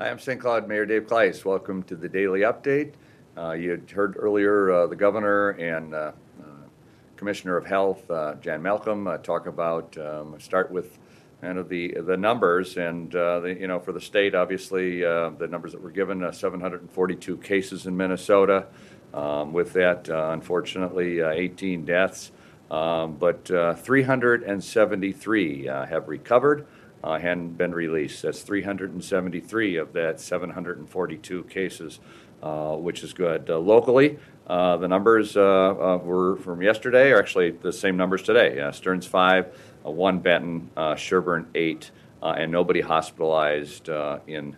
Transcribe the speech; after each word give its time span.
Hi, 0.00 0.08
I'm 0.08 0.18
St. 0.18 0.40
Cloud 0.40 0.66
Mayor 0.66 0.86
Dave 0.86 1.06
Kleis. 1.06 1.44
Welcome 1.44 1.82
to 1.82 1.94
the 1.94 2.08
Daily 2.08 2.40
Update. 2.40 2.94
Uh, 3.36 3.52
you 3.52 3.72
had 3.72 3.90
heard 3.90 4.16
earlier 4.18 4.72
uh, 4.72 4.86
the 4.86 4.96
governor 4.96 5.50
and 5.50 5.94
uh, 5.94 6.12
uh 6.40 6.44
Commissioner 7.16 7.58
of 7.58 7.66
Health, 7.66 8.10
uh, 8.10 8.36
Jan 8.36 8.62
Malcolm, 8.62 9.06
uh, 9.06 9.18
talk 9.18 9.46
about, 9.46 9.98
um, 9.98 10.40
start 10.40 10.70
with 10.70 10.98
kind 11.42 11.58
of 11.58 11.68
the, 11.68 11.98
the 12.00 12.16
numbers. 12.16 12.78
And, 12.78 13.12
the, 13.12 13.54
you 13.60 13.66
know, 13.66 13.78
for 13.78 13.92
the 13.92 14.00
state, 14.00 14.34
obviously, 14.34 15.02
the 15.02 15.48
numbers 15.50 15.72
that 15.72 15.82
were 15.82 15.90
given 15.90 16.32
742 16.32 17.36
cases 17.36 17.84
in 17.84 17.94
Minnesota. 17.94 18.68
Um, 19.12 19.52
with 19.52 19.74
that, 19.74 20.08
unfortunately, 20.08 21.20
18 21.20 21.84
deaths. 21.84 22.32
Um, 22.70 23.16
but 23.16 23.48
373 23.48 25.66
have 25.66 26.08
recovered 26.08 26.66
uh, 27.02 27.18
hadn't 27.18 27.56
been 27.56 27.72
released. 27.72 28.22
That's 28.22 28.42
373 28.42 29.76
of 29.76 29.92
that 29.94 30.20
742 30.20 31.44
cases, 31.44 32.00
uh, 32.42 32.76
which 32.76 33.02
is 33.02 33.12
good. 33.12 33.48
Uh, 33.48 33.58
locally, 33.58 34.18
uh, 34.46 34.76
the 34.76 34.88
numbers 34.88 35.36
uh, 35.36 35.40
uh, 35.42 35.96
were 35.98 36.36
from 36.36 36.62
yesterday, 36.62 37.10
or 37.10 37.18
actually 37.18 37.50
the 37.50 37.72
same 37.72 37.96
numbers 37.96 38.22
today. 38.22 38.68
Stearns 38.72 39.06
5, 39.06 39.56
1 39.82 40.18
Benton, 40.18 40.70
Sherburne 40.96 41.46
8, 41.54 41.90
and 42.22 42.52
nobody 42.52 42.80
hospitalized 42.80 43.88
in. 44.26 44.56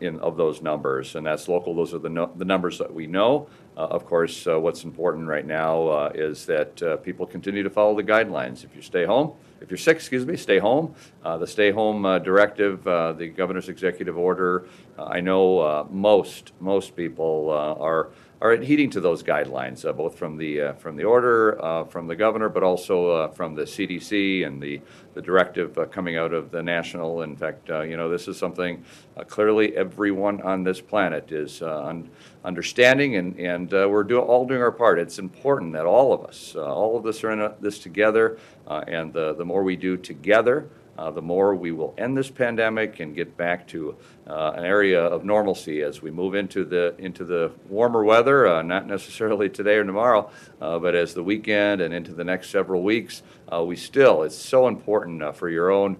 in 0.00 0.18
of 0.20 0.36
those 0.36 0.60
numbers, 0.60 1.14
and 1.14 1.26
that's 1.26 1.48
local. 1.48 1.74
Those 1.74 1.94
are 1.94 1.98
the 1.98 2.10
no, 2.10 2.30
the 2.36 2.44
numbers 2.44 2.76
that 2.78 2.92
we 2.92 3.06
know. 3.06 3.48
of 3.76 4.04
course, 4.04 4.44
what's 4.44 4.84
important 4.84 5.26
right 5.26 5.46
now 5.46 6.08
is 6.08 6.44
that 6.46 7.02
people 7.02 7.24
continue 7.24 7.62
to 7.62 7.70
follow 7.70 7.96
the 7.96 8.02
guidelines. 8.02 8.62
If 8.62 8.76
you 8.76 8.82
stay 8.82 9.06
home, 9.06 9.32
if 9.60 9.70
you're 9.70 9.78
sick, 9.78 9.96
excuse 9.96 10.24
me, 10.24 10.36
stay 10.36 10.58
home. 10.58 10.94
Uh, 11.24 11.38
the 11.38 11.46
stay 11.46 11.70
home 11.70 12.04
uh, 12.04 12.18
directive, 12.18 12.86
uh, 12.86 13.12
the 13.12 13.28
governor's 13.28 13.68
executive 13.68 14.16
order, 14.16 14.66
I 14.98 15.20
know 15.20 15.88
most 15.90 16.52
most 16.60 16.96
people 16.96 17.50
are 17.50 18.10
are 18.40 18.52
adhering 18.52 18.90
to 18.90 19.00
those 19.00 19.22
guidelines, 19.22 19.84
uh, 19.84 19.92
both 19.92 20.16
from 20.16 20.36
the 20.36 20.60
uh, 20.60 20.72
from 20.74 20.96
the 20.96 21.04
order 21.04 21.62
uh, 21.62 21.84
from 21.84 22.06
the 22.06 22.14
governor, 22.14 22.48
but 22.48 22.62
also 22.62 23.10
uh, 23.10 23.28
from 23.28 23.54
the 23.54 23.62
CDC 23.62 24.46
and 24.46 24.62
the 24.62 24.80
the 25.14 25.22
directive 25.22 25.76
uh, 25.76 25.86
coming 25.86 26.16
out 26.16 26.32
of 26.32 26.50
the 26.50 26.62
national. 26.62 27.22
In 27.22 27.36
fact, 27.36 27.68
uh, 27.70 27.80
you 27.80 27.96
know 27.96 28.08
this 28.08 28.28
is 28.28 28.38
something 28.38 28.84
clearly 29.26 29.76
everyone 29.76 30.40
on 30.42 30.62
this 30.62 30.80
planet 30.80 31.32
is 31.32 31.62
un- 31.62 32.08
understanding, 32.44 33.16
and 33.16 33.38
and 33.38 33.70
we're 33.70 34.04
do- 34.04 34.20
all 34.20 34.46
doing 34.46 34.62
our 34.62 34.72
part. 34.72 34.98
It's 34.98 35.18
important 35.18 35.72
that 35.72 35.86
all 35.86 36.12
of 36.12 36.24
us, 36.24 36.54
all 36.54 36.96
of 36.96 37.06
us, 37.06 37.24
are 37.24 37.32
in 37.32 37.40
a, 37.40 37.54
this 37.60 37.80
together, 37.80 38.38
and 38.66 39.12
the 39.12 39.34
the 39.34 39.44
more 39.44 39.64
we 39.64 39.76
do 39.76 39.96
together 39.96 40.68
the 41.14 41.22
more 41.22 41.54
we 41.54 41.70
will 41.70 41.94
end 41.96 42.16
this 42.16 42.28
pandemic 42.28 42.98
and 42.98 43.14
get 43.14 43.36
back 43.36 43.68
to 43.68 43.96
uh, 44.28 44.52
an 44.56 44.64
area 44.64 45.02
of 45.02 45.24
normalcy 45.24 45.82
as 45.82 46.02
we 46.02 46.10
move 46.10 46.34
into 46.34 46.64
the 46.64 46.94
into 46.98 47.24
the 47.24 47.50
warmer 47.68 48.04
weather. 48.04 48.46
Uh, 48.46 48.62
not 48.62 48.86
necessarily 48.86 49.48
today 49.48 49.76
or 49.76 49.84
tomorrow, 49.84 50.30
uh, 50.60 50.78
but 50.78 50.94
as 50.94 51.14
the 51.14 51.22
weekend 51.22 51.80
and 51.80 51.94
into 51.94 52.12
the 52.12 52.24
next 52.24 52.50
several 52.50 52.82
weeks, 52.82 53.22
uh, 53.52 53.64
we 53.64 53.76
still 53.76 54.22
it's 54.22 54.36
so 54.36 54.68
important 54.68 55.22
uh, 55.22 55.32
for 55.32 55.48
your 55.48 55.70
own 55.70 55.96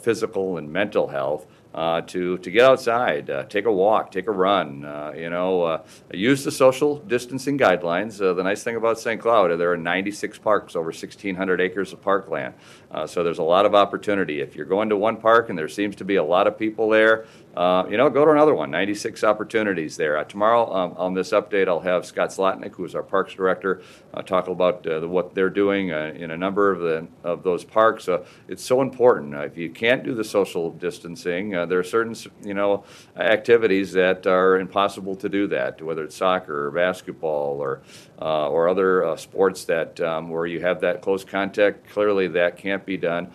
physical 0.00 0.58
and 0.58 0.72
mental 0.72 1.08
health 1.08 1.46
uh, 1.74 2.02
to 2.02 2.38
to 2.38 2.50
get 2.50 2.64
outside, 2.64 3.30
uh, 3.30 3.44
take 3.44 3.64
a 3.64 3.72
walk, 3.72 4.10
take 4.10 4.26
a 4.26 4.30
run. 4.30 4.84
Uh, 4.84 5.12
you 5.16 5.30
know, 5.30 5.62
uh, 5.62 5.82
use 6.12 6.44
the 6.44 6.50
social 6.50 6.98
distancing 6.98 7.58
guidelines. 7.58 8.20
Uh, 8.20 8.34
the 8.34 8.42
nice 8.42 8.62
thing 8.62 8.76
about 8.76 8.98
St. 8.98 9.20
Cloud, 9.20 9.58
there 9.58 9.72
are 9.72 9.76
96 9.76 10.38
parks, 10.38 10.76
over 10.76 10.86
1,600 10.86 11.60
acres 11.60 11.92
of 11.92 12.02
parkland. 12.02 12.54
Uh, 12.90 13.06
so 13.06 13.24
there's 13.24 13.38
a 13.38 13.42
lot 13.42 13.64
of 13.64 13.74
opportunity. 13.74 14.40
If 14.40 14.54
you're 14.54 14.66
going 14.66 14.90
to 14.90 14.96
one 14.96 15.16
park 15.16 15.48
and 15.48 15.58
there 15.58 15.68
seems 15.68 15.96
to 15.96 16.04
be 16.04 16.16
a 16.16 16.24
lot 16.24 16.46
of 16.46 16.58
people 16.58 16.90
there, 16.90 17.26
uh, 17.54 17.84
you 17.90 17.98
know, 17.98 18.08
go 18.08 18.24
to 18.24 18.30
another 18.30 18.54
one. 18.54 18.70
96 18.70 19.22
opportunities 19.24 19.96
there. 19.96 20.16
Uh, 20.16 20.24
tomorrow 20.24 20.72
um, 20.74 20.94
on 20.96 21.12
this 21.12 21.32
update, 21.32 21.68
I'll 21.68 21.80
have 21.80 22.06
Scott 22.06 22.30
Slotnick, 22.30 22.74
who 22.74 22.84
is 22.84 22.94
our 22.94 23.02
parks 23.02 23.34
director, 23.34 23.82
uh, 24.14 24.22
talk 24.22 24.48
about 24.48 24.86
uh, 24.86 25.00
the, 25.00 25.08
what 25.08 25.34
they're 25.34 25.50
doing 25.50 25.92
uh, 25.92 26.14
in 26.16 26.30
a 26.30 26.36
number 26.36 26.70
of 26.70 26.80
the 26.80 27.06
of 27.22 27.42
those 27.42 27.62
parks. 27.62 28.08
Uh, 28.08 28.24
it's 28.48 28.64
so 28.64 28.80
important. 28.80 29.34
if 29.34 29.58
you 29.58 29.68
can't 29.68 30.02
do 30.02 30.14
the 30.14 30.24
social 30.24 30.70
distancing, 30.70 31.50
there 31.50 31.78
are 31.78 31.84
certain 31.84 32.16
you 32.42 32.54
know 32.54 32.84
activities 33.16 33.92
that 33.92 34.26
are 34.26 34.58
impossible 34.58 35.14
to 35.16 35.28
do 35.28 35.46
that. 35.48 35.82
Whether 35.82 36.04
it's 36.04 36.16
soccer 36.16 36.68
or 36.68 36.70
basketball 36.70 37.60
or 37.60 37.82
or 38.18 38.68
other 38.68 39.16
sports 39.16 39.64
that 39.64 40.00
um, 40.00 40.28
where 40.30 40.46
you 40.46 40.60
have 40.60 40.80
that 40.80 41.02
close 41.02 41.24
contact, 41.24 41.90
clearly 41.90 42.28
that 42.28 42.56
can't 42.56 42.86
be 42.86 42.96
done. 42.96 43.30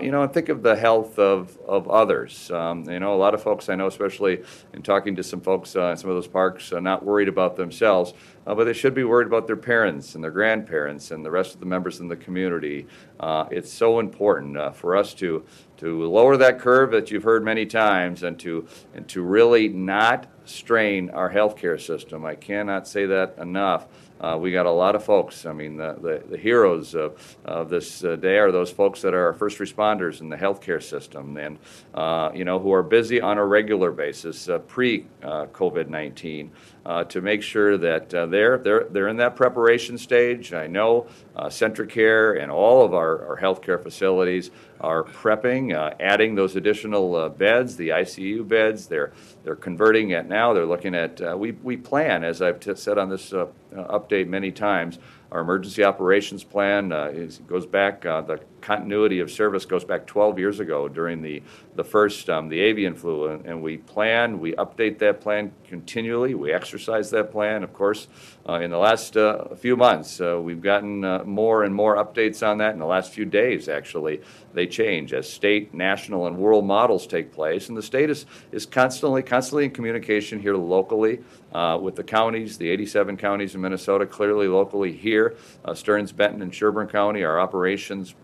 You 0.00 0.10
know, 0.10 0.22
and 0.22 0.32
think 0.32 0.48
of 0.48 0.62
the 0.62 0.76
health 0.76 1.18
of, 1.18 1.58
of 1.66 1.88
others. 1.88 2.50
Um, 2.50 2.88
you 2.88 3.00
know, 3.00 3.14
a 3.14 3.16
lot 3.16 3.34
of 3.34 3.42
folks 3.42 3.61
I 3.68 3.74
know, 3.74 3.86
especially 3.86 4.42
in 4.72 4.82
talking 4.82 5.16
to 5.16 5.22
some 5.22 5.40
folks 5.40 5.76
uh, 5.76 5.90
in 5.90 5.96
some 5.96 6.10
of 6.10 6.16
those 6.16 6.28
parks, 6.28 6.72
are 6.72 6.80
not 6.80 7.04
worried 7.04 7.28
about 7.28 7.56
themselves, 7.56 8.14
uh, 8.46 8.54
but 8.54 8.64
they 8.64 8.72
should 8.72 8.94
be 8.94 9.04
worried 9.04 9.26
about 9.26 9.46
their 9.46 9.56
parents 9.56 10.14
and 10.14 10.22
their 10.22 10.30
grandparents 10.30 11.10
and 11.10 11.24
the 11.24 11.30
rest 11.30 11.54
of 11.54 11.60
the 11.60 11.66
members 11.66 12.00
in 12.00 12.08
the 12.08 12.16
community. 12.16 12.86
Uh, 13.20 13.46
it's 13.50 13.72
so 13.72 13.98
important 13.98 14.56
uh, 14.56 14.70
for 14.70 14.96
us 14.96 15.14
to 15.14 15.44
to 15.78 16.04
lower 16.04 16.36
that 16.36 16.60
curve 16.60 16.92
that 16.92 17.10
you've 17.10 17.24
heard 17.24 17.44
many 17.44 17.66
times 17.66 18.22
and 18.22 18.38
to 18.38 18.66
and 18.94 19.08
to 19.08 19.20
really 19.20 19.68
not 19.68 20.28
strain 20.44 21.10
our 21.10 21.30
healthcare 21.30 21.80
system. 21.80 22.24
I 22.24 22.34
cannot 22.34 22.86
say 22.86 23.06
that 23.06 23.36
enough. 23.38 23.86
Uh, 24.22 24.38
we 24.38 24.52
got 24.52 24.66
a 24.66 24.70
lot 24.70 24.94
of 24.94 25.04
folks. 25.04 25.46
I 25.46 25.52
mean, 25.52 25.76
the, 25.76 25.96
the, 26.00 26.22
the 26.30 26.38
heroes 26.38 26.94
of, 26.94 27.36
of 27.44 27.68
this 27.68 28.04
uh, 28.04 28.14
day 28.14 28.38
are 28.38 28.52
those 28.52 28.70
folks 28.70 29.02
that 29.02 29.14
are 29.14 29.26
our 29.26 29.32
first 29.32 29.58
responders 29.58 30.20
in 30.20 30.28
the 30.28 30.36
healthcare 30.36 30.80
system 30.80 31.36
and, 31.36 31.58
uh, 31.94 32.30
you 32.32 32.44
know, 32.44 32.60
who 32.60 32.72
are 32.72 32.84
busy 32.84 33.20
on 33.20 33.38
a 33.38 33.44
regular 33.44 33.90
basis 33.90 34.48
uh, 34.48 34.58
pre 34.60 35.06
uh, 35.24 35.46
COVID 35.46 35.88
19 35.88 36.52
uh, 36.86 37.04
to 37.04 37.20
make 37.20 37.42
sure 37.42 37.76
that 37.76 38.10
they're, 38.10 38.58
they're, 38.58 38.84
they're 38.84 39.08
in 39.08 39.16
that 39.16 39.34
preparation 39.34 39.98
stage. 39.98 40.52
I 40.52 40.68
know 40.68 41.08
CentraCare 41.36 42.40
and 42.40 42.50
all 42.50 42.84
of 42.84 42.94
our, 42.94 43.26
our 43.26 43.40
healthcare 43.40 43.82
facilities 43.82 44.50
are 44.82 45.04
prepping, 45.04 45.74
uh, 45.74 45.94
adding 46.00 46.34
those 46.34 46.56
additional 46.56 47.14
uh, 47.14 47.28
beds, 47.28 47.76
the 47.76 47.90
ICU 47.90 48.46
beds. 48.46 48.86
They're, 48.86 49.12
they're 49.44 49.56
converting 49.56 50.10
it 50.10 50.28
now. 50.28 50.52
They're 50.52 50.66
looking 50.66 50.94
at, 50.94 51.20
uh, 51.20 51.36
we, 51.36 51.52
we 51.52 51.76
plan, 51.76 52.24
as 52.24 52.42
I've 52.42 52.60
t- 52.60 52.74
said 52.74 52.98
on 52.98 53.08
this 53.08 53.30
update 53.72 54.26
many 54.26 54.50
times, 54.50 54.98
our 55.32 55.40
emergency 55.40 55.82
operations 55.82 56.44
plan 56.44 56.92
uh, 56.92 57.06
is, 57.06 57.38
goes 57.38 57.64
back, 57.64 58.04
uh, 58.04 58.20
the 58.20 58.38
continuity 58.60 59.18
of 59.18 59.30
service 59.30 59.64
goes 59.64 59.82
back 59.82 60.06
12 60.06 60.38
years 60.38 60.60
ago 60.60 60.88
during 60.88 61.22
the, 61.22 61.42
the 61.74 61.82
first, 61.82 62.28
um, 62.28 62.50
the 62.50 62.60
avian 62.60 62.94
flu. 62.94 63.28
And, 63.28 63.46
and, 63.46 63.62
we 63.62 63.78
plan, 63.78 64.38
we 64.38 64.52
update 64.52 64.98
that 64.98 65.22
plan 65.22 65.50
continually, 65.66 66.34
we 66.34 66.52
exercise 66.52 67.10
that 67.12 67.32
plan. 67.32 67.62
Of 67.62 67.72
course, 67.72 68.08
uh, 68.46 68.60
in 68.60 68.70
the 68.70 68.76
last 68.76 69.16
uh, 69.16 69.54
few 69.54 69.74
months, 69.74 70.20
uh, 70.20 70.38
we've 70.38 70.60
gotten 70.60 71.02
uh, 71.02 71.24
more 71.24 71.64
and 71.64 71.74
more 71.74 71.96
updates 71.96 72.46
on 72.46 72.58
that. 72.58 72.74
In 72.74 72.78
the 72.78 72.86
last 72.86 73.10
few 73.10 73.24
days, 73.24 73.70
actually, 73.70 74.20
they 74.52 74.66
change 74.66 75.14
as 75.14 75.32
state, 75.32 75.72
national, 75.72 76.26
and 76.26 76.36
world 76.36 76.66
models 76.66 77.06
take 77.06 77.32
place. 77.32 77.70
And 77.70 77.76
the 77.76 77.82
state 77.82 78.10
is, 78.10 78.26
is 78.52 78.66
constantly, 78.66 79.22
constantly 79.22 79.64
in 79.64 79.70
communication 79.70 80.40
here 80.40 80.56
locally 80.56 81.20
uh, 81.52 81.78
with 81.80 81.96
the 81.96 82.04
counties, 82.04 82.58
the 82.58 82.68
87 82.68 83.16
counties 83.16 83.54
in 83.54 83.60
Minnesota, 83.60 84.06
clearly 84.06 84.48
locally 84.48 84.92
here, 84.92 85.36
uh, 85.64 85.74
Stearns, 85.74 86.12
Benton, 86.12 86.42
and 86.42 86.52
Sherburne 86.52 86.88
County, 86.88 87.24
our 87.24 87.38
operations 87.40 88.14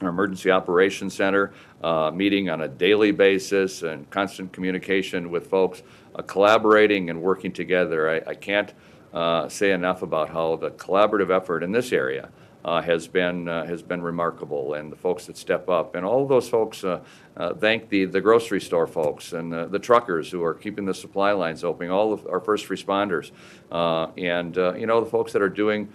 our 0.00 0.08
emergency 0.08 0.50
operations 0.50 1.14
center, 1.14 1.52
uh, 1.82 2.10
meeting 2.12 2.50
on 2.50 2.62
a 2.62 2.68
daily 2.68 3.12
basis 3.12 3.82
and 3.82 4.08
constant 4.10 4.52
communication 4.52 5.30
with 5.30 5.46
folks, 5.46 5.82
uh, 6.16 6.22
collaborating 6.22 7.08
and 7.10 7.22
working 7.22 7.52
together. 7.52 8.10
I, 8.10 8.30
I 8.30 8.34
can't 8.34 8.72
uh, 9.12 9.48
say 9.48 9.72
enough 9.72 10.02
about 10.02 10.30
how 10.30 10.56
the 10.56 10.70
collaborative 10.70 11.30
effort 11.30 11.62
in 11.62 11.72
this 11.72 11.92
area 11.92 12.30
uh, 12.64 12.80
has 12.80 13.08
been 13.08 13.48
uh, 13.48 13.66
has 13.66 13.82
been 13.82 14.02
remarkable, 14.02 14.74
and 14.74 14.92
the 14.92 14.96
folks 14.96 15.26
that 15.26 15.36
step 15.36 15.68
up, 15.68 15.94
and 15.94 16.06
all 16.06 16.26
those 16.26 16.48
folks 16.48 16.84
uh, 16.84 17.00
uh 17.36 17.54
thank 17.54 17.88
the 17.88 18.04
the 18.04 18.20
grocery 18.20 18.60
store 18.60 18.86
folks 18.86 19.32
and 19.32 19.52
the 19.52 19.78
truckers 19.78 20.30
who 20.30 20.42
are 20.44 20.54
keeping 20.54 20.84
the 20.84 20.94
supply 20.94 21.32
lines 21.32 21.64
open, 21.64 21.90
all 21.90 22.12
of 22.12 22.26
our 22.26 22.40
first 22.40 22.68
responders, 22.68 23.32
uh, 23.70 24.06
and 24.16 24.58
uh, 24.58 24.74
you 24.74 24.86
know 24.86 25.00
the 25.00 25.10
folks 25.10 25.32
that 25.32 25.42
are 25.42 25.48
doing 25.48 25.88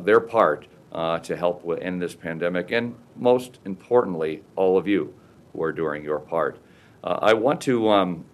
their 0.00 0.20
part 0.20 0.66
to 1.22 1.36
help 1.36 1.68
end 1.80 2.00
this 2.00 2.14
pandemic, 2.14 2.70
and 2.70 2.94
most 3.16 3.58
importantly, 3.64 4.42
all 4.54 4.78
of 4.78 4.86
you 4.86 5.12
who 5.52 5.62
are 5.62 5.72
doing 5.72 6.04
your 6.04 6.20
part. 6.20 6.58
I 7.02 7.34
want 7.34 7.60
to. 7.62 7.88
Um, 7.88 8.24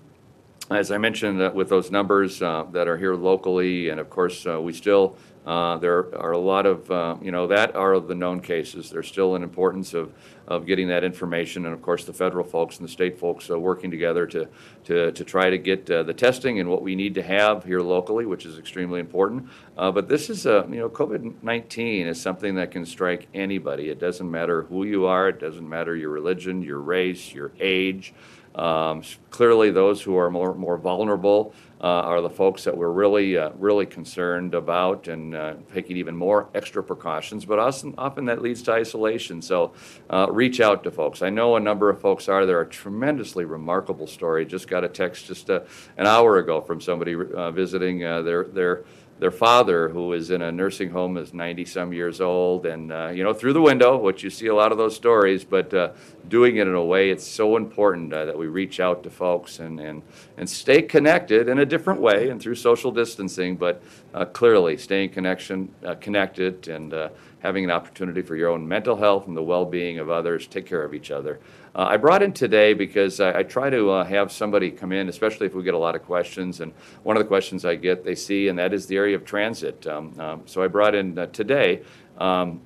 as 0.71 0.91
I 0.91 0.99
mentioned, 0.99 1.55
with 1.55 1.71
those 1.71 1.91
numbers 1.91 2.41
that 2.41 2.87
are 2.87 2.99
here 2.99 3.15
locally, 3.15 3.89
and 3.89 3.99
of 3.99 4.11
course, 4.11 4.45
we 4.45 4.75
still 4.75 5.17
uh, 5.49 5.79
there 5.79 6.15
are 6.15 6.33
a 6.33 6.39
lot 6.39 6.67
of, 6.67 6.91
uh, 6.91 7.17
you 7.23 7.33
know, 7.33 7.47
that 7.47 7.75
are 7.75 7.99
the 8.01 8.15
known 8.15 8.39
cases. 8.39 8.91
There's 8.91 9.09
still 9.09 9.35
an 9.35 9.43
importance 9.43 9.95
of, 9.95 10.13
of 10.47 10.67
getting 10.67 10.89
that 10.89 11.05
information, 11.05 11.65
and 11.65 11.73
of 11.73 11.81
course, 11.81 12.05
the 12.05 12.13
federal 12.13 12.45
folks 12.45 12.77
and 12.77 12.87
the 12.87 12.93
state 12.93 13.19
folks 13.19 13.49
uh, 13.49 13.59
working 13.59 13.91
together 13.91 14.27
to, 14.27 14.47
to, 14.85 15.11
to 15.11 15.25
try 15.25 15.49
to 15.49 15.57
get 15.57 15.91
uh, 15.91 16.03
the 16.03 16.13
testing 16.13 16.61
and 16.61 16.69
what 16.69 16.83
we 16.83 16.95
need 16.95 17.15
to 17.15 17.23
have 17.23 17.65
here 17.65 17.81
locally, 17.81 18.27
which 18.27 18.45
is 18.45 18.59
extremely 18.59 19.01
important. 19.01 19.49
Uh, 19.79 19.91
but 19.91 20.07
this 20.07 20.29
is 20.29 20.45
a, 20.45 20.67
you 20.69 20.77
know, 20.77 20.91
COVID 20.91 21.43
19 21.43 22.07
is 22.07 22.21
something 22.21 22.57
that 22.57 22.71
can 22.71 22.85
strike 22.85 23.27
anybody. 23.33 23.89
It 23.89 23.99
doesn't 23.99 24.31
matter 24.31 24.65
who 24.65 24.85
you 24.85 25.07
are, 25.07 25.31
it 25.31 25.41
doesn't 25.41 25.67
matter 25.67 25.97
your 25.97 26.11
religion, 26.11 26.61
your 26.61 26.81
race, 26.81 27.33
your 27.33 27.53
age. 27.59 28.13
Um, 28.59 29.03
clearly, 29.31 29.71
those 29.71 30.03
who 30.03 30.17
are 30.17 30.31
more, 30.31 30.53
more 30.55 30.77
vulnerable 30.77 31.55
uh, 31.81 31.87
are 31.87 32.21
the 32.21 32.31
folks 32.31 32.65
that 32.65 32.77
we're 32.77 32.91
really, 32.91 33.39
uh, 33.39 33.51
really 33.57 33.87
concerned 33.87 34.53
about 34.55 35.07
and 35.07 35.35
uh, 35.35 35.55
taking 35.73 35.97
even 35.97 36.17
more 36.17 36.49
extra 36.55 36.83
precautions. 36.83 37.45
But 37.45 37.61
often, 37.61 37.95
often 37.97 38.25
that 38.25 38.43
leads 38.43 38.63
to 38.63 38.73
isolation. 38.73 39.41
So 39.43 39.75
uh, 40.11 40.27
reach 40.31 40.61
out 40.61 40.83
to 40.85 40.91
folks. 40.91 41.23
I 41.23 41.31
know 41.31 41.55
a 41.55 41.61
number 41.61 41.89
of 41.89 42.01
folks 42.01 42.29
are. 42.29 42.47
There 42.47 42.59
are 42.59 42.65
tremendously 42.65 43.45
remarkable 43.45 44.09
stories. 44.09 44.51
Just 44.51 44.67
got 44.67 44.83
a 44.83 44.89
text 44.89 45.27
just 45.27 45.49
uh, 45.49 45.61
an 45.97 46.07
hour 46.07 46.39
ago 46.39 46.61
from 46.61 46.81
somebody 46.81 47.15
uh, 47.15 47.53
visiting 47.53 48.01
their 48.01 48.43
their 48.43 48.85
their 49.19 49.31
father, 49.31 49.89
who 49.89 50.13
is 50.13 50.31
in 50.31 50.43
a 50.43 50.53
nursing 50.53 50.91
home, 50.91 51.17
is 51.17 51.35
90 51.35 51.65
some 51.65 51.93
years 51.93 52.21
old, 52.21 52.67
and 52.67 52.93
uh, 52.93 53.09
you 53.09 53.25
know, 53.25 53.33
through 53.33 53.53
the 53.53 53.61
window, 53.61 53.97
which 53.99 54.23
you 54.23 54.31
see 54.31 54.47
a 54.47 54.55
lot 54.55 54.71
of 54.71 54.79
those 54.79 54.95
stories, 54.95 55.45
but 55.45 55.73
uh, 55.75 55.91
doing 56.29 56.57
it 56.57 56.67
in 56.67 56.75
a 56.75 56.85
way, 56.85 57.11
it's 57.11 57.27
so 57.27 57.57
important 57.57 58.13
uh, 58.13 58.25
that 58.25 58.37
we 58.37 58.47
reach 58.47 58.81
out 58.81 59.03
to 59.03 59.11
folks 59.11 59.59
and, 59.59 59.81
and, 59.81 60.03
and 60.37 60.49
stay 60.49 60.83
connected 60.83 61.49
in 61.49 61.59
a 61.59 61.67
different 61.67 62.01
way 62.01 62.29
and 62.29 62.41
through 62.41 62.55
social 62.55 62.93
distancing, 62.93 63.57
but 63.57 63.83
uh, 64.15 64.25
clearly 64.25 64.77
staying 64.77 65.11
connection, 65.11 65.73
uh, 65.85 65.95
connected 65.95 66.69
and 66.69 66.95
uh, 66.95 67.09
having 67.41 67.65
an 67.65 67.71
opportunity 67.71 68.23
for 68.23 68.37
your 68.37 68.49
own 68.49 68.67
mental 68.67 68.97
health 68.97 69.27
and 69.27 69.37
the 69.37 69.43
well 69.43 69.65
being 69.65 69.99
of 69.99 70.11
others, 70.11 70.47
take 70.47 70.67
care 70.67 70.83
of 70.83 70.95
each 70.95 71.11
other. 71.11 71.39
Uh, 71.75 71.87
I 71.91 71.97
brought 71.97 72.23
in 72.23 72.33
today 72.33 72.75
because 72.75 73.21
I, 73.21 73.39
I 73.39 73.43
try 73.45 73.71
to 73.71 73.91
uh, 73.91 74.05
have 74.05 74.33
somebody 74.33 74.71
come 74.71 74.93
in, 74.93 75.09
especially 75.09 75.47
if 75.47 75.55
we 75.55 75.63
get 75.63 75.75
a 75.75 75.79
lot 75.79 75.95
of 75.95 76.03
questions. 76.03 76.61
And 76.61 76.73
one 77.05 77.17
of 77.17 77.23
the 77.23 77.29
questions 77.29 77.65
I 77.65 77.77
get, 77.77 78.05
they 78.05 78.15
see, 78.15 78.49
and 78.49 78.59
that 78.59 78.73
is 78.73 78.87
the 78.87 78.97
area 78.97 79.15
of 79.15 79.25
transit. 79.25 79.87
Um, 79.87 80.19
um, 80.19 80.43
so 80.47 80.63
I 80.63 80.67
brought 80.67 80.95
in 80.95 81.15
today 81.33 81.83
um, 82.19 82.61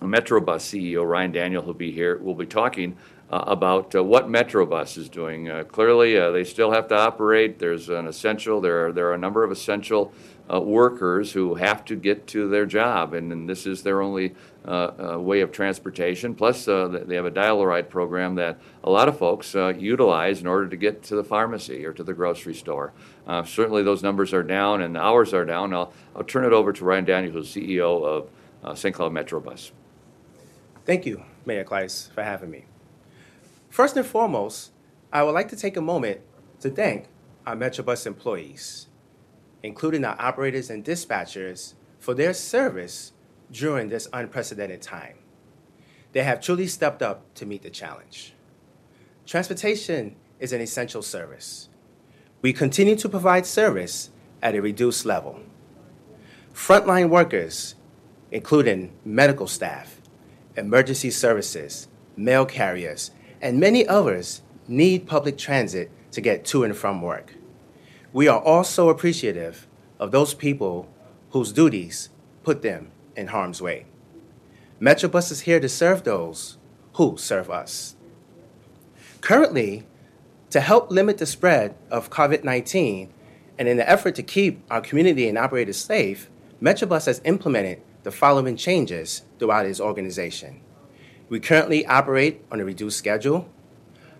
Metrobus 0.00 0.62
CEO 0.62 1.08
Ryan 1.08 1.32
Daniel, 1.32 1.62
who'll 1.62 1.74
be 1.74 1.92
here, 1.92 2.18
will 2.18 2.34
be 2.34 2.46
talking 2.46 2.96
uh, 3.30 3.44
about 3.46 3.94
uh, 3.94 4.02
what 4.02 4.28
Metrobus 4.28 4.98
is 4.98 5.08
doing. 5.08 5.48
Uh, 5.48 5.62
clearly, 5.62 6.18
uh, 6.18 6.32
they 6.32 6.42
still 6.42 6.72
have 6.72 6.88
to 6.88 6.96
operate. 6.96 7.58
There's 7.58 7.88
an 7.88 8.08
essential. 8.08 8.60
There 8.60 8.86
are 8.86 8.92
there 8.92 9.06
are 9.08 9.14
a 9.14 9.18
number 9.18 9.44
of 9.44 9.52
essential 9.52 10.12
uh, 10.52 10.60
workers 10.60 11.30
who 11.30 11.54
have 11.54 11.84
to 11.84 11.94
get 11.94 12.26
to 12.26 12.48
their 12.48 12.66
job, 12.66 13.14
and, 13.14 13.32
and 13.32 13.48
this 13.48 13.66
is 13.66 13.84
their 13.84 14.02
only 14.02 14.34
uh, 14.64 15.16
way 15.16 15.42
of 15.42 15.52
transportation. 15.52 16.34
Plus, 16.34 16.64
they 16.64 17.14
have 17.14 17.24
a 17.24 17.30
dial-a-ride 17.30 17.88
program 17.88 18.34
that 18.34 18.58
a 18.82 18.90
lot 18.90 19.08
of 19.08 19.16
folks 19.16 19.54
utilize 19.54 20.40
in 20.40 20.48
order 20.48 20.68
to 20.68 20.76
get 20.76 21.02
to 21.04 21.14
the 21.14 21.24
pharmacy 21.24 21.86
or 21.86 21.92
to 21.92 22.02
the 22.02 22.12
grocery 22.12 22.54
store. 22.54 22.92
certainly, 23.44 23.84
those 23.84 24.02
numbers 24.02 24.34
are 24.34 24.42
down, 24.42 24.82
and 24.82 24.96
the 24.96 25.00
hours 25.00 25.32
are 25.32 25.44
down. 25.44 25.72
I'll 25.72 25.92
I'll 26.16 26.24
turn 26.24 26.44
it 26.44 26.52
over 26.52 26.72
to 26.72 26.84
Ryan 26.84 27.04
Daniel, 27.04 27.32
who's 27.32 27.54
CEO 27.54 28.04
of 28.64 28.76
St. 28.76 28.92
Cloud 28.92 29.12
Metrobus. 29.12 29.70
Thank 30.90 31.06
you, 31.06 31.22
Mayor 31.46 31.62
Kleis, 31.62 32.10
for 32.10 32.24
having 32.24 32.50
me. 32.50 32.64
First 33.68 33.96
and 33.96 34.04
foremost, 34.04 34.72
I 35.12 35.22
would 35.22 35.36
like 35.36 35.48
to 35.50 35.56
take 35.56 35.76
a 35.76 35.80
moment 35.80 36.20
to 36.62 36.68
thank 36.68 37.06
our 37.46 37.54
Metrobus 37.54 38.08
employees, 38.08 38.88
including 39.62 40.04
our 40.04 40.16
operators 40.18 40.68
and 40.68 40.84
dispatchers, 40.84 41.74
for 42.00 42.12
their 42.12 42.34
service 42.34 43.12
during 43.52 43.88
this 43.88 44.08
unprecedented 44.12 44.82
time. 44.82 45.14
They 46.10 46.24
have 46.24 46.40
truly 46.40 46.66
stepped 46.66 47.02
up 47.02 47.34
to 47.34 47.46
meet 47.46 47.62
the 47.62 47.70
challenge. 47.70 48.34
Transportation 49.24 50.16
is 50.40 50.52
an 50.52 50.60
essential 50.60 51.02
service. 51.02 51.68
We 52.42 52.52
continue 52.52 52.96
to 52.96 53.08
provide 53.08 53.46
service 53.46 54.10
at 54.42 54.56
a 54.56 54.60
reduced 54.60 55.06
level. 55.06 55.38
Frontline 56.52 57.10
workers, 57.10 57.76
including 58.32 58.90
medical 59.04 59.46
staff, 59.46 59.99
emergency 60.60 61.10
services, 61.10 61.88
mail 62.16 62.46
carriers, 62.46 63.10
and 63.40 63.58
many 63.58 63.86
others 63.86 64.42
need 64.68 65.08
public 65.08 65.36
transit 65.36 65.90
to 66.12 66.20
get 66.20 66.44
to 66.44 66.62
and 66.62 66.76
from 66.76 67.02
work. 67.02 67.34
We 68.12 68.28
are 68.28 68.40
also 68.40 68.88
appreciative 68.88 69.66
of 69.98 70.12
those 70.12 70.34
people 70.34 70.88
whose 71.30 71.52
duties 71.52 72.10
put 72.42 72.62
them 72.62 72.90
in 73.16 73.28
harm's 73.28 73.62
way. 73.62 73.86
Metrobus 74.80 75.30
is 75.30 75.42
here 75.42 75.60
to 75.60 75.68
serve 75.68 76.04
those 76.04 76.58
who 76.94 77.16
serve 77.16 77.50
us. 77.50 77.96
Currently, 79.20 79.86
to 80.50 80.60
help 80.60 80.90
limit 80.90 81.18
the 81.18 81.26
spread 81.26 81.74
of 81.90 82.10
COVID 82.10 82.44
19 82.44 83.12
and 83.58 83.68
in 83.68 83.76
the 83.76 83.88
effort 83.88 84.14
to 84.16 84.22
keep 84.22 84.62
our 84.70 84.80
community 84.80 85.28
and 85.28 85.38
operators 85.38 85.76
safe, 85.76 86.30
Metrobus 86.60 87.06
has 87.06 87.20
implemented 87.24 87.82
the 88.02 88.10
following 88.10 88.56
changes 88.56 89.22
throughout 89.38 89.66
its 89.66 89.80
organization. 89.80 90.60
We 91.28 91.40
currently 91.40 91.86
operate 91.86 92.44
on 92.50 92.60
a 92.60 92.64
reduced 92.64 92.98
schedule. 92.98 93.48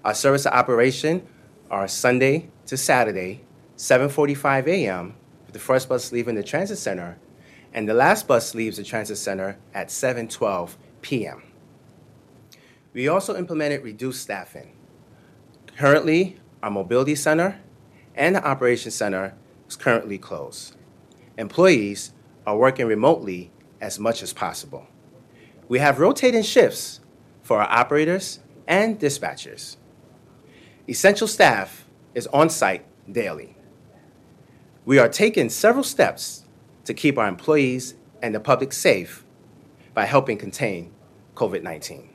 Our 0.04 0.14
service 0.14 0.46
operation 0.46 1.26
are 1.70 1.88
Sunday 1.88 2.50
to 2.66 2.76
Saturday, 2.76 3.44
7:45 3.76 4.66
a.m. 4.68 5.14
with 5.46 5.54
the 5.54 5.58
first 5.58 5.88
bus 5.88 6.12
leaving 6.12 6.34
the 6.34 6.42
transit 6.42 6.78
center, 6.78 7.18
and 7.72 7.88
the 7.88 7.94
last 7.94 8.28
bus 8.28 8.54
leaves 8.54 8.76
the 8.76 8.84
transit 8.84 9.18
center 9.18 9.58
at 9.74 9.88
7:12 9.88 10.76
p.m. 11.00 11.42
We 12.92 13.08
also 13.08 13.36
implemented 13.36 13.82
reduced 13.82 14.22
staffing. 14.22 14.72
Currently, 15.76 16.38
our 16.62 16.70
mobility 16.70 17.14
center 17.14 17.60
and 18.14 18.34
the 18.34 18.44
operations 18.44 18.94
center 18.94 19.34
is 19.68 19.76
currently 19.76 20.18
closed. 20.18 20.76
Employees 21.38 22.12
are 22.46 22.56
working 22.56 22.86
remotely 22.86 23.50
as 23.80 23.98
much 23.98 24.22
as 24.22 24.32
possible. 24.32 24.86
We 25.68 25.78
have 25.78 26.00
rotating 26.00 26.42
shifts 26.42 27.00
for 27.42 27.60
our 27.60 27.70
operators 27.70 28.40
and 28.66 28.98
dispatchers. 28.98 29.76
Essential 30.88 31.26
staff 31.26 31.86
is 32.14 32.26
on 32.28 32.50
site 32.50 32.84
daily. 33.10 33.56
We 34.84 34.98
are 34.98 35.08
taking 35.08 35.50
several 35.50 35.84
steps 35.84 36.44
to 36.84 36.94
keep 36.94 37.18
our 37.18 37.28
employees 37.28 37.94
and 38.22 38.34
the 38.34 38.40
public 38.40 38.72
safe 38.72 39.24
by 39.94 40.04
helping 40.04 40.38
contain 40.38 40.92
COVID 41.34 41.62
19. 41.62 42.08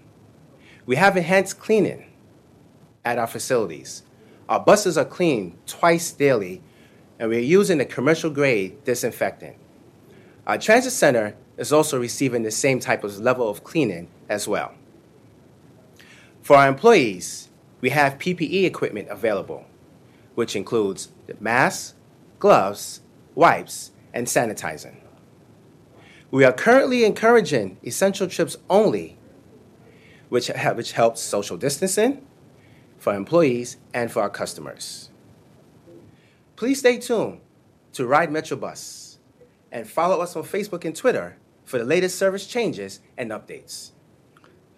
We 0.86 0.98
have 0.98 1.18
enhanced 1.18 1.60
cleaning 1.60 2.06
at 3.04 3.18
our 3.18 3.28
facilities. 3.28 4.04
Our 4.50 4.60
buses 4.60 4.98
are 4.98 5.06
cleaned 5.06 5.58
twice 5.66 6.12
daily, 6.12 6.62
and 7.18 7.30
we 7.30 7.38
are 7.38 7.40
using 7.40 7.80
a 7.80 7.86
commercial 7.86 8.30
grade 8.30 8.84
disinfectant. 8.84 9.56
Our 10.46 10.58
transit 10.58 10.92
center 10.92 11.36
is 11.58 11.72
also 11.72 12.00
receiving 12.00 12.44
the 12.44 12.52
same 12.52 12.80
type 12.80 13.04
of 13.04 13.20
level 13.20 13.50
of 13.50 13.64
cleaning 13.64 14.08
as 14.30 14.48
well. 14.48 14.74
For 16.42 16.56
our 16.58 16.68
employees, 16.68 17.50
we 17.82 17.90
have 17.90 18.18
PPE 18.18 18.66
equipment 18.66 19.08
available, 19.10 19.66
which 20.36 20.56
includes 20.56 21.10
masks, 21.40 21.96
gloves, 22.40 23.02
wipes, 23.34 23.92
and 24.14 24.28
sanitizing. 24.28 24.98
We 26.32 26.44
are 26.44 26.54
currently 26.54 27.06
encouraging 27.06 27.78
essential 27.84 28.28
trips 28.28 28.58
only, 28.70 29.18
which, 30.30 30.50
which 30.50 30.92
helps 30.92 31.22
social 31.22 31.58
distancing 31.58 32.26
for 32.98 33.14
employees 33.14 33.78
and 33.94 34.12
for 34.12 34.22
our 34.22 34.30
customers. 34.30 35.10
Please 36.56 36.80
stay 36.80 36.98
tuned 36.98 37.40
to 37.94 38.06
Ride 38.06 38.30
Metrobus 38.30 39.18
and 39.72 39.88
follow 39.88 40.22
us 40.22 40.36
on 40.36 40.44
Facebook 40.44 40.86
and 40.86 40.96
Twitter 40.96 41.38
for 41.66 41.78
the 41.78 41.84
latest 41.86 42.18
service 42.18 42.48
changes 42.48 43.02
and 43.18 43.32
updates. 43.32 43.92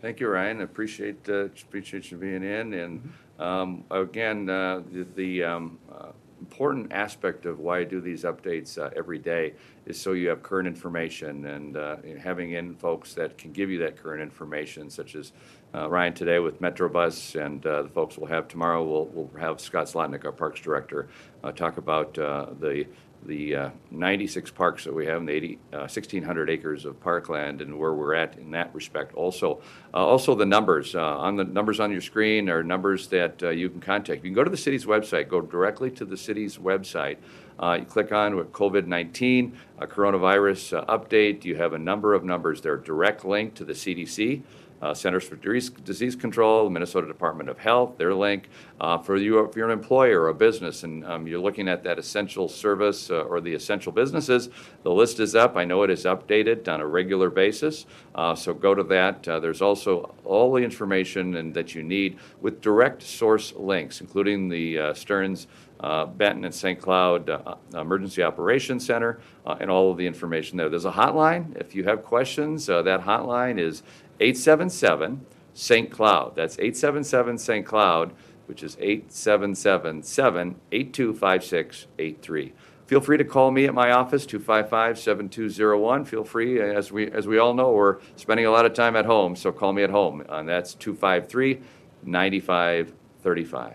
Thank 0.02 0.20
you, 0.20 0.28
Ryan. 0.28 0.62
Appreciate 0.62 1.28
uh, 1.28 1.46
appreciate 1.46 2.12
you 2.12 2.18
being 2.18 2.44
in. 2.44 2.74
And 2.74 3.14
um, 3.40 3.84
again, 3.92 4.50
uh, 4.50 4.82
the, 4.92 5.08
the 5.16 5.44
um, 5.44 5.80
uh, 5.92 6.12
important 6.40 6.94
aspect 6.94 7.48
of 7.48 7.60
why 7.60 7.80
I 7.80 7.84
do 7.84 8.00
these 8.00 8.24
updates 8.24 8.78
uh, 8.78 8.92
every 8.96 9.18
day 9.18 9.54
is 9.88 10.00
so 10.00 10.12
you 10.12 10.30
have 10.30 10.44
current 10.44 10.68
information 10.68 11.48
and 11.48 11.78
uh, 11.78 11.98
having 12.22 12.52
in 12.52 12.76
folks 12.76 13.16
that 13.16 13.40
can 13.40 13.52
give 13.52 13.72
you 13.72 13.80
that 13.80 13.98
current 13.98 14.22
information, 14.22 14.90
such 14.90 15.16
as 15.16 15.32
uh, 15.74 15.90
Ryan 15.90 16.14
today 16.14 16.38
with 16.38 16.62
Metrobus, 16.62 17.44
and 17.44 17.62
the 17.64 17.90
folks 17.94 18.18
we'll 18.18 18.30
have 18.30 18.48
tomorrow. 18.48 18.84
We'll, 18.84 19.06
we'll 19.08 19.42
have 19.42 19.60
Scott 19.60 19.88
Slotnick, 19.88 20.26
our 20.26 20.32
Parks 20.32 20.62
Director, 20.62 21.10
talk 21.56 21.78
about 21.78 22.14
the 22.14 22.86
the 23.28 23.56
uh, 23.56 23.70
96 23.92 24.50
parks 24.52 24.86
that 24.86 24.94
we 24.94 25.06
have 25.06 25.18
and 25.18 25.28
the 25.28 25.34
80, 25.34 25.60
uh, 25.74 25.78
1,600 25.80 26.50
acres 26.50 26.86
of 26.86 27.00
parkland 27.02 27.62
and 27.62 27.78
where 27.78 27.94
we're 27.94 28.14
at 28.14 28.38
in 28.38 28.52
that 28.52 28.74
respect. 28.74 29.14
Also, 29.16 29.62
uh, 29.94 29.98
also 29.98 30.34
the 30.34 30.46
numbers 30.46 30.96
uh, 30.96 31.02
on 31.02 31.36
the 31.36 31.44
numbers 31.44 31.80
on 31.80 31.92
your 31.92 32.02
screen 32.02 32.50
are 32.50 32.64
numbers 32.64 33.08
that 33.10 33.44
uh, 33.44 33.50
you 33.50 33.70
can 33.70 33.82
contact. 33.82 34.24
You 34.24 34.30
can 34.30 34.34
go 34.34 34.44
to 34.44 34.50
the 34.50 34.58
city's 34.58 34.86
website. 34.86 35.28
Go 35.28 35.42
directly 35.42 35.92
to 35.92 36.06
the 36.06 36.18
city's 36.18 36.58
website. 36.58 37.18
Uh, 37.60 37.78
you 37.80 37.86
click 37.86 38.12
on 38.12 38.36
with 38.36 38.52
COVID-19 38.52 39.52
a 39.80 39.88
coronavirus 39.88 40.86
update. 40.88 41.44
You 41.44 41.56
have 41.56 41.74
a 41.74 41.80
number 41.80 42.14
of 42.14 42.24
numbers. 42.24 42.62
They're 42.62 42.78
direct 42.78 43.26
link 43.26 43.56
to 43.56 43.66
the 43.66 43.74
CDC. 43.74 44.42
Uh, 44.82 44.94
Centers 44.94 45.24
for 45.28 45.36
Disease 45.36 46.16
Control, 46.16 46.70
Minnesota 46.70 47.08
Department 47.08 47.50
of 47.50 47.58
Health, 47.58 47.98
their 47.98 48.14
link. 48.14 48.50
Uh, 48.80 48.98
For 48.98 49.18
you, 49.18 49.40
if 49.40 49.56
you're 49.56 49.66
an 49.70 49.72
employer 49.78 50.22
or 50.22 50.30
a 50.30 50.34
business 50.34 50.84
and 50.84 51.04
um, 51.06 51.28
you're 51.28 51.40
looking 51.40 51.68
at 51.68 51.84
that 51.84 51.98
essential 51.98 52.48
service 52.48 53.10
uh, 53.10 53.22
or 53.22 53.42
the 53.42 53.54
essential 53.54 53.92
businesses, 53.92 54.50
the 54.84 54.92
list 54.92 55.20
is 55.20 55.36
up. 55.36 55.56
I 55.58 55.66
know 55.66 55.84
it 55.84 55.90
is 55.90 56.06
updated 56.06 56.68
on 56.68 56.82
a 56.82 56.86
regular 56.88 57.30
basis, 57.30 57.86
Uh, 58.16 58.34
so 58.36 58.54
go 58.54 58.74
to 58.76 58.84
that. 58.84 59.28
Uh, 59.28 59.40
There's 59.40 59.62
also 59.62 60.16
all 60.26 60.54
the 60.54 60.64
information 60.64 61.36
and 61.38 61.54
that 61.54 61.74
you 61.76 61.84
need 61.84 62.18
with 62.42 62.62
direct 62.62 63.02
source 63.04 63.54
links, 63.56 64.02
including 64.02 64.50
the 64.50 64.78
uh, 64.80 64.94
Stearns 64.94 65.48
uh, 65.80 66.06
Benton 66.06 66.44
and 66.46 66.54
St. 66.54 66.80
Cloud 66.82 67.30
uh, 67.30 67.56
Emergency 67.76 68.24
Operations 68.24 68.84
Center, 68.86 69.20
uh, 69.46 69.58
and 69.60 69.70
all 69.70 69.92
of 69.92 69.98
the 69.98 70.08
information 70.08 70.58
there. 70.58 70.70
There's 70.70 70.86
a 70.86 70.92
hotline. 70.92 71.56
If 71.56 71.76
you 71.76 71.84
have 71.84 72.02
questions, 72.04 72.66
that 72.66 73.02
hotline 73.02 73.60
is 73.60 73.84
877 74.20 75.26
St. 75.54 75.90
Cloud. 75.90 76.36
That's 76.36 76.60
877 76.60 77.38
St. 77.38 77.66
Cloud, 77.66 78.12
which 78.46 78.62
is 78.64 78.76
877 78.80 80.56
825683. 80.72 82.54
Feel 82.86 83.02
free 83.02 83.18
to 83.18 83.26
call 83.26 83.52
me 83.52 83.66
at 83.66 83.74
my 83.74 83.92
office, 83.92 84.26
255-7201. 84.26 86.08
Feel 86.08 86.24
free, 86.24 86.62
as 86.62 86.90
we, 86.90 87.12
as 87.12 87.28
we 87.28 87.38
all 87.38 87.54
know, 87.54 87.74
we're 87.74 87.98
spending 88.16 88.46
a 88.46 88.52
lot 88.52 88.66
of 88.66 88.74
time 88.74 88.96
at 88.96 89.06
home, 89.06 89.36
so 89.36 89.52
call 89.52 89.74
me 89.74 89.84
at 89.84 89.90
home, 89.90 90.24
and 90.30 90.48
that's 90.48 90.74
253-9535. 90.76 93.74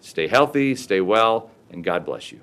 Stay 0.00 0.28
healthy, 0.28 0.76
stay 0.76 1.00
well, 1.00 1.50
and 1.70 1.82
God 1.82 2.04
bless 2.04 2.30
you. 2.30 2.40